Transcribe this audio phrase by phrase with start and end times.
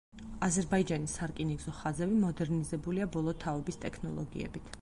[0.45, 4.79] აზერბაიჯანის სარკინიგზო ხაზები მოდერნიზებულია ბოლო თაობის ტექნოლოგიებით.